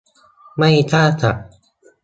[0.57, 1.47] ไม่ฆ่าสัตว์